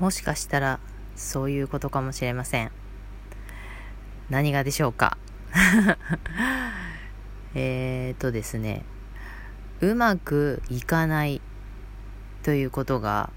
[0.00, 0.80] もしかしたら
[1.14, 2.72] そういうことかもしれません。
[4.30, 5.18] 何がでしょうか？
[7.54, 8.86] えーとですね、
[9.82, 11.42] うまくいかない
[12.42, 13.30] ということが、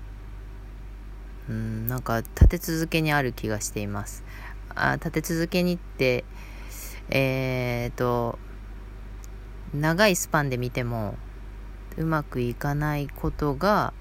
[1.49, 4.23] うん、なんか立て続けにある気がしています。
[4.73, 6.23] あ立て続けにって、
[7.09, 8.39] えーと、
[9.73, 11.17] 長いスパンで見ても、
[11.97, 13.93] うまくいかないことが、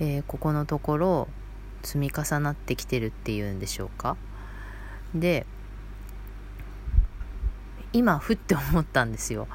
[0.00, 1.28] えー、ここのところ
[1.82, 4.16] 積み重なってきてるっていうんでしょうか？
[5.14, 5.46] で、
[7.92, 9.48] 今ふって思ったんですよ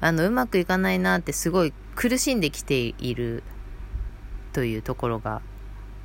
[0.00, 3.42] あのうまくいかないなってすごい苦しんできている
[4.54, 5.42] というところが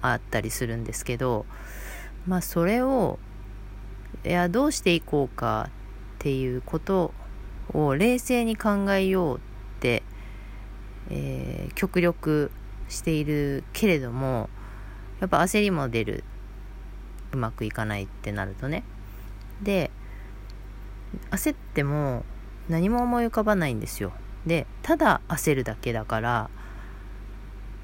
[0.02, 1.46] あったりするんですけど
[2.28, 3.18] まあそれを
[4.26, 5.72] いやどうしていこうかっ
[6.20, 7.14] ていうこと
[7.74, 9.40] を冷静に考えようっ
[9.80, 10.04] て、
[11.10, 12.52] えー、極力
[12.90, 14.50] しているけれども
[15.20, 16.24] やっぱ焦りも出る。
[17.32, 18.84] うまくいかないってなるとね。
[19.62, 19.92] で
[21.32, 22.24] 焦っても
[22.70, 24.14] 何も思い浮かばないんですよ。
[24.46, 26.50] でただ焦るだけだから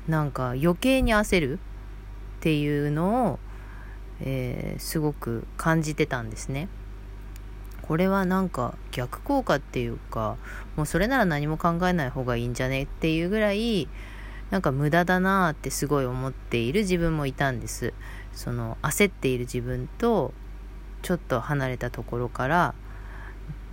[0.08, 1.58] なんか余計に焦るっ
[2.40, 3.40] ていうのを、
[4.22, 6.68] えー、すごく感じてたんですね。
[7.82, 10.38] これはなんか逆効果っていうか
[10.76, 13.88] もうそれなら何も考えない方がいいんじゃねっていうぐらい
[14.52, 17.94] なんか無駄だなってすごい思っている自分もいたんです。
[18.34, 20.34] その焦っている自分と
[21.02, 22.76] ちょっと離れたところから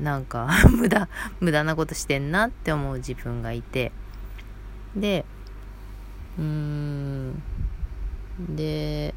[0.01, 1.09] なんか 無駄
[1.41, 3.93] 無駄なことしてんなって思う自分がいて。
[4.97, 5.25] で
[6.39, 7.43] うーん
[8.51, 9.15] で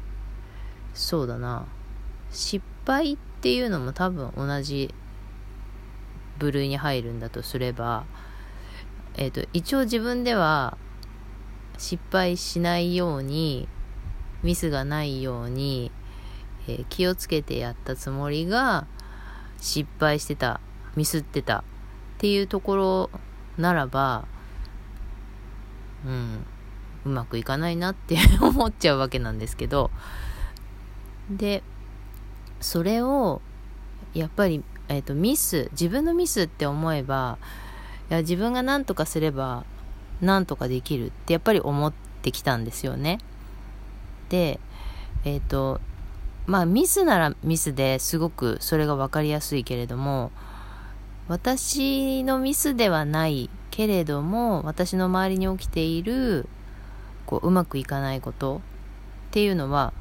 [0.94, 1.66] そうだな。
[2.30, 4.94] 失敗っていうのも多分同じ
[6.38, 8.04] 部類に入るんだとすれば
[9.16, 10.76] えっ、ー、と一応自分では
[11.78, 13.68] 失敗しないように
[14.42, 15.90] ミスがないように、
[16.68, 18.86] えー、気をつけてやったつもりが
[19.58, 20.60] 失敗してた
[20.94, 21.62] ミスってたっ
[22.18, 23.10] ていうところ
[23.58, 24.26] ならば、
[26.04, 26.46] うん、
[27.04, 29.90] うまくいかないなって 思っちゃうわけなんですけど、
[31.30, 31.62] で、
[32.60, 33.42] それを、
[34.14, 37.38] やっぱり、えっ、ー、と、ミス、自分のミスって思えば、
[38.10, 39.64] いや、自分が何とかすれば、
[40.20, 43.18] 何とかできるってやっぱり思ってきたんですよね。
[44.28, 44.60] で、
[45.24, 45.80] えっ、ー、と、
[46.46, 50.30] まあミスならミスですごくそれが分かりやすいけれども、
[51.28, 56.48] 私のミスではないけれども私の周りに起きている
[57.26, 58.58] こううまくいかないこと
[59.28, 59.92] っていうのは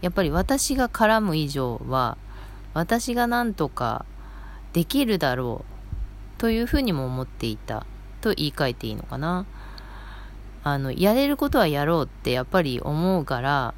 [0.00, 2.16] やっぱり私が絡む以上は
[2.72, 4.06] 私が何とか
[4.72, 5.64] できるだろ
[6.36, 7.86] うというふうにも思っていた
[8.24, 9.46] と言い換えていいのかな？
[10.62, 13.74] あのやれることはやろうってやっぱり思うから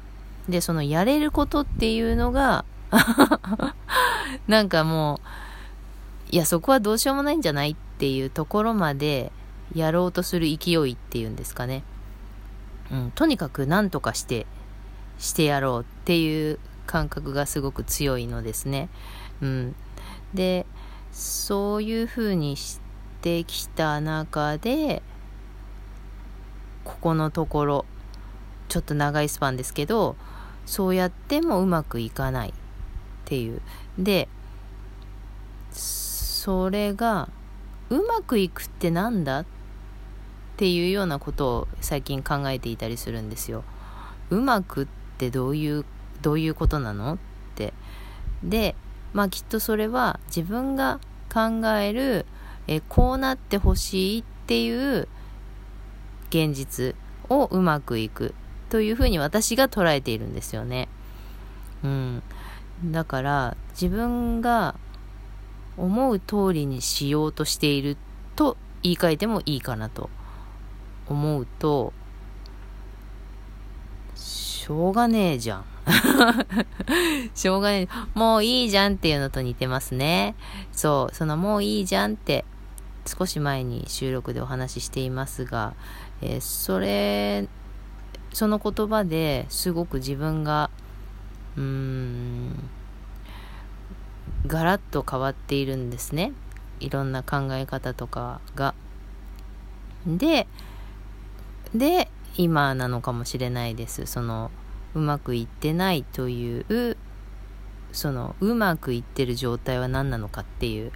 [0.47, 2.63] でそのやれることっていうのが
[4.47, 5.27] なんかもう
[6.29, 9.31] いや、そこはどうしようもないんじゃないっていうところまで
[9.73, 11.83] やろうとする勢いっていうんですかね。
[12.91, 14.45] うん、とにかく何とかして、
[15.19, 18.89] してやろうっていう感覚がすごく強いのですね。
[19.41, 19.75] うん。
[20.33, 20.65] で、
[21.13, 22.79] そういうふうにし
[23.21, 25.01] てきた中で、
[26.83, 27.85] ここのところ、
[28.69, 30.15] ちょっと長いスパンですけど、
[30.65, 32.53] そうやってもうまくいかないっ
[33.25, 33.61] ていう。
[33.97, 34.27] で、
[35.71, 37.29] それが
[37.89, 39.45] うまくいくってなんだっ
[40.57, 43.63] ていうようなことを最近考えていたりするんですよ。
[44.29, 45.85] うまくってどういう
[46.21, 47.17] どういうことなのっ
[47.55, 47.73] て
[48.43, 48.75] で
[49.13, 50.99] まあきっとそれは自分が
[51.33, 52.25] 考える
[52.67, 55.07] えこうなってほしいっていう
[56.29, 56.95] 現実
[57.29, 58.33] をうまくいく
[58.69, 60.89] というふうに私が捉えているんですよね。
[61.83, 62.23] うん。
[62.85, 64.75] だから自分が
[65.77, 67.97] 思う通りにしようとしている
[68.35, 70.09] と言い換えてもいいかなと
[71.07, 71.93] 思うと、
[74.15, 75.65] しょうがねえじゃん。
[77.33, 77.89] しょうがねえ。
[78.19, 80.35] もういいじゃんっていうのと似てますね。
[80.73, 82.43] そう、そのもういいじゃんって
[83.07, 85.73] 少し前に収録でお話ししていますが、
[86.21, 87.47] えー、それ、
[88.33, 90.69] その言葉ですごく自分が、
[91.55, 92.69] うーん、
[94.45, 96.33] ガラッと変わっているんですね。
[96.79, 98.73] いろんな考え方とかが。
[100.05, 100.47] で
[101.73, 104.05] で今なのかもしれないです。
[104.05, 104.51] その
[104.93, 106.97] うまくいってないという
[107.91, 110.91] そのうまくいってる状態は何なのかっていう。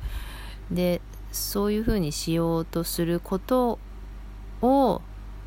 [0.70, 3.80] でそういうふうにしようとすること
[4.62, 5.02] を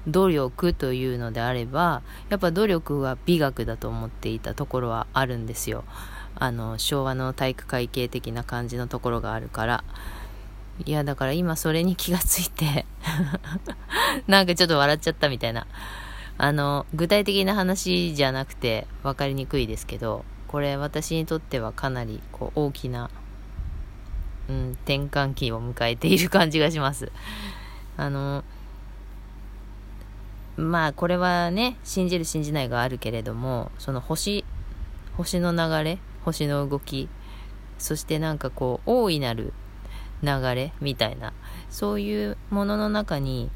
[0.06, 5.84] 努力というのであれば、やっぱ努力は美学だと思っていたところはあるんですよ。
[6.36, 9.84] あの、昭和の体育会系的な感じのところがあるから。
[10.84, 12.84] いや、だから今それに気がついて
[14.26, 15.66] なんかちょっと笑っちゃったみたいな。
[16.36, 23.10] あの、具体的な話じゃなくて分かりにくいですけど、これ私にとってはかなりこう大きな、
[24.49, 27.11] うん、転換期を迎えている感じがします。
[27.96, 28.44] あの、
[30.56, 34.44] まあこれはね、信じる信じないがあるけれども、その星、
[35.17, 37.08] 星の流れ、星の動き、
[37.79, 39.52] そしてなんかこう、大いなる
[40.23, 41.32] 流れみたいな、
[41.70, 43.50] そういうものの中に、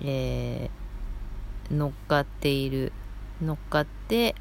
[0.00, 2.92] えー、乗っかっている、
[3.42, 4.34] 乗っかって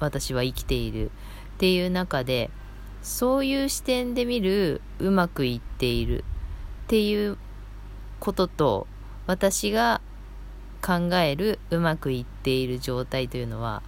[0.00, 1.10] 私は生きているっ
[1.58, 2.50] ていう中で、
[3.02, 6.24] そういう視点で見るうまくいっている
[6.84, 7.36] っていう
[8.20, 8.86] ことと
[9.26, 10.00] 私が
[10.80, 13.82] 考えるうまくいっている状態というのは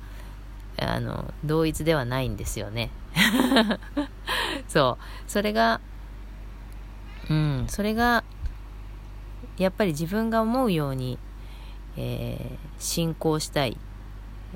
[0.78, 2.90] あの同一ではないんですよね。
[4.66, 5.31] そう。
[5.31, 5.81] それが
[7.31, 8.25] うんそれが
[9.56, 11.19] やっぱり自分が思うように、
[11.96, 13.76] えー、進行したい、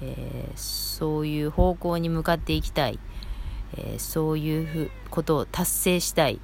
[0.02, 2.98] えー、そういう方向に向かっていきたい、
[3.76, 6.40] えー、そういうことを達成したい。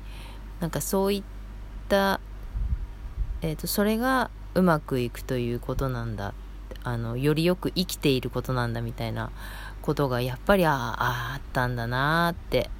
[0.60, 1.22] なんかそういっ
[1.88, 2.20] た
[3.44, 6.32] えーと、それがうまくいくということなんだ。
[6.82, 9.30] あのよりよく生きていることなんだみたいな
[9.82, 12.70] ことがやっぱりあああったんだなって。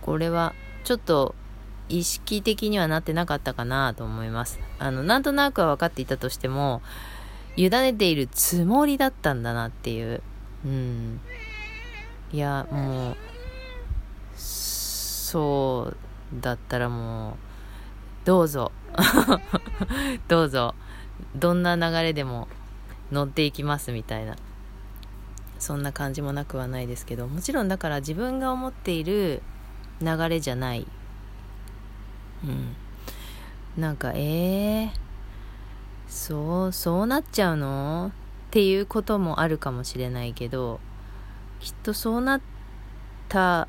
[0.00, 0.52] これは
[0.82, 1.36] ちょっと
[1.88, 4.58] 意識的にはなってなかったかなと思います。
[4.80, 6.82] あのなんとなくは分かっていたとしても
[7.56, 10.22] 委ねているつもりだったんだなっていう。
[10.64, 11.20] うん。
[12.32, 13.16] いやもう
[14.36, 15.96] そう
[16.40, 17.34] だったらもう
[18.24, 18.72] どうぞ。
[20.28, 20.74] どうぞ。
[21.36, 22.48] どんな流れでも
[23.10, 24.36] 乗っていきますみたいな。
[25.58, 27.26] そんな感じもなくはないですけど。
[27.28, 29.42] もちろんだから自分が思っている
[30.00, 30.86] 流れじゃない。
[32.44, 32.76] うん。
[33.76, 34.90] なんかえー、
[36.08, 38.12] そうそうなっちゃうの？
[38.48, 40.78] っていうこともあるかもしれないけど
[41.58, 42.40] きっとそうなっ
[43.30, 43.66] た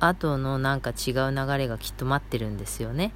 [0.00, 3.12] 後のなんか違う流れがきっと待ってるんですよね。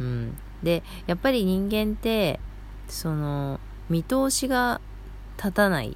[0.00, 2.40] うん、でやっぱり人間って
[2.88, 4.80] その見通しが
[5.36, 5.94] 立たないっ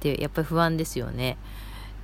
[0.00, 1.36] てやっぱり不安ですよね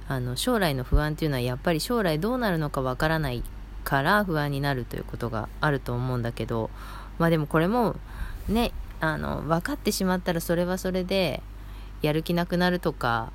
[0.08, 3.42] あの将来の不安っていうのはやっぱり将来どうなるのかわからない
[3.84, 6.70] から不安になるということがあると思うんだけど
[7.18, 7.96] まあでもこれも
[8.48, 11.42] ねあの分かってしまったらそれはそれで
[12.02, 13.32] やる気なくなるとか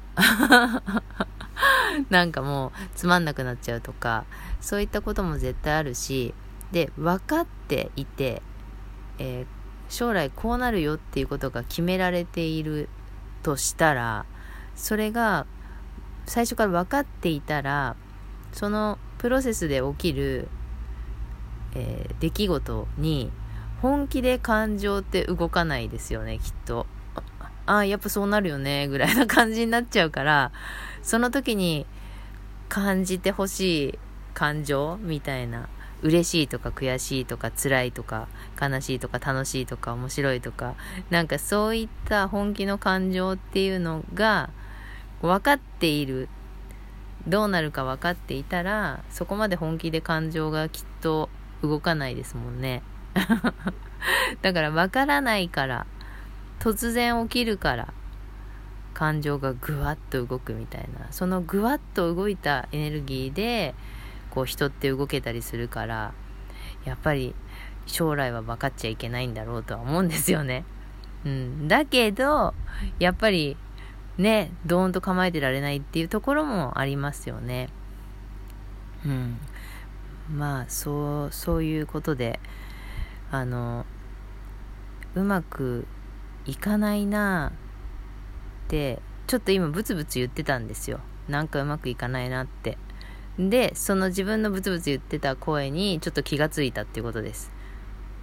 [2.09, 4.25] なんかもうつまんなくなっちゃうとか
[4.59, 6.33] そういったことも絶対あるし
[6.71, 8.41] で分かっていて、
[9.17, 9.45] えー、
[9.89, 12.89] 将来こうなるよっていうことが決められている
[13.43, 14.25] としたら
[14.75, 15.45] それが
[16.25, 17.95] 最初から分かっていたら
[18.53, 20.47] そのプロセスで起きる、
[21.75, 23.31] えー、出来事に
[23.81, 26.85] 本気で感情って動かないですよねきっと。
[27.65, 30.51] あやっぱそうなるよねぐらいな感じになっちゃうから
[31.03, 31.85] その時に
[32.69, 33.99] 感じてほしい
[34.33, 35.69] 感情みたいな
[36.01, 38.27] 嬉しいとか悔しいとか辛いとか
[38.59, 40.75] 悲しいとか楽しいとか面白いとか
[41.09, 44.49] なんかそういった本気の感情っていうのが
[45.21, 46.29] 分かっている。
[47.27, 51.29] どうなるか分かっていたらそこまで本気で感情がきっと
[51.61, 52.81] 動かないですもんね。
[54.41, 55.85] だから分からないから
[56.61, 57.93] 突然起きるから
[58.93, 63.73] 感情がぐわっと動くみたいなそのぐわっと動いたエネルギーで
[64.29, 66.13] こう人って動けたりするから
[66.85, 67.33] やっぱり
[67.87, 70.63] 将来は分かっちゃいけないんだろうとは思うんですよね。
[71.25, 72.53] うん、だけど
[72.99, 73.57] やっぱり
[74.17, 77.69] ねドーンと構えてられないっていうところもありますよね。
[79.03, 79.37] うん、
[80.31, 82.39] まあそうそういうことで
[83.31, 83.85] あの
[85.15, 85.87] うまく
[86.45, 87.51] いかないな
[88.65, 90.99] ってちょっと今ブツブツ言ってたんですよ。
[91.29, 92.77] なんかうまくいかないなって。
[93.39, 97.51] で、その自分のブツブツ言ってた声にちょっと気がついたっていうことです。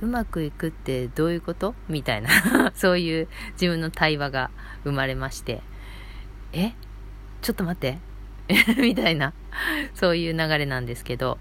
[0.00, 1.74] うまくいくってどういうこと？
[1.88, 2.28] みたいな。
[2.76, 4.50] そういう自分の対話が
[4.84, 5.62] 生まれまして、
[6.52, 6.72] え？
[7.40, 7.98] ちょっと待って。
[8.80, 9.32] みたいな、
[9.94, 11.38] そういう流れなんですけど、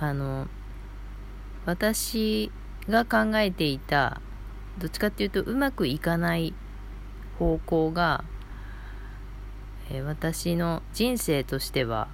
[0.00, 0.48] あの、
[1.64, 2.50] 私
[2.88, 4.20] が考えていた、
[4.78, 6.54] どっちかっていうとうまくいかない
[7.38, 8.24] 方向が、
[9.90, 12.08] え私の人生としては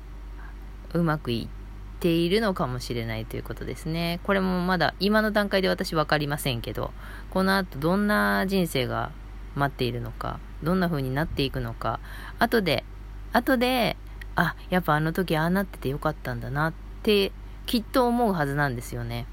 [0.92, 4.20] うまくいっているのかもしれないということですね。
[4.24, 6.92] これもまだ今の段階で私分かりませんけど、
[7.30, 9.10] この後どんな人生が
[9.54, 12.00] 待っているのか、どんな風になっていくのか、
[12.38, 12.84] 後で、
[13.32, 13.96] 後で、
[14.36, 17.32] あ、やっぱあの時ああなっててよかったんだなって
[17.66, 19.26] きっと思うはずなんですよね。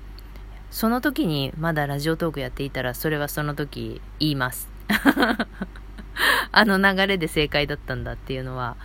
[0.72, 4.70] その時にまだラジオトークやっていたら、それはその時言います。
[6.51, 8.78] あの流れで正解だったんだっていうのは、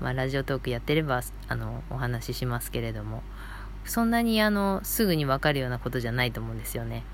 [0.00, 3.22] まあ、ラジオトークやってれば、あの、お話ししますけれども、
[3.86, 7.04] そんなにあの、すぐにわかるようなことじゃないと思うんですよね。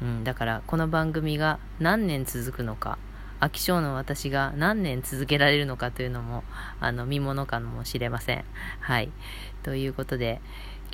[0.00, 2.98] うん、だからこの番組が何年続くのか、
[3.40, 6.44] 飽き性の私が何年続けられるのかというのも、
[6.78, 8.44] あの、見ものかもしれません。
[8.78, 9.10] はい。
[9.64, 10.40] ということで、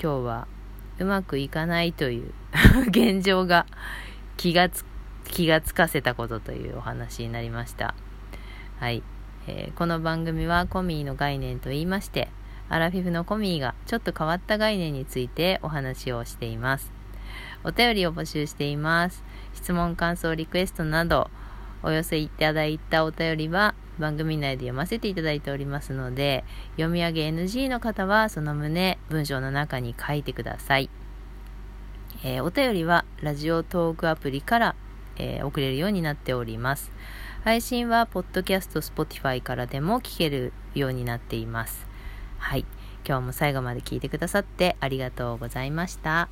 [0.03, 0.49] 今日は
[0.99, 2.33] うまくいかないという
[2.89, 3.67] 現状が
[4.37, 4.85] 気がつ、
[5.25, 7.95] 気がつかせたことというお話になりました。
[8.81, 9.03] はい。
[9.47, 12.29] えー、この番組はコミーの概念と言いまして、
[12.69, 16.93] アラフィフのコミーがちょっと変わった概念についてお話をしています。
[17.65, 19.25] お便りを募集しています。
[19.55, 21.31] 質問、感想、リクエストなど、
[21.83, 30.91] お寄せいただいたお便りは番組内で読ませていただいておりますので、読み上げ NG の方はその旨文章の中に書いてください。
[32.25, 34.75] えー、お便りはラジオトークアプリから、
[35.17, 36.91] えー、送れるようになっております。
[37.45, 41.87] 配信は、ポッドキャスト、 Spotify からでも聞けるようになっています。
[42.39, 42.65] はい。
[43.07, 46.29] 今日も最後まで聞いてくださってありがとうございました。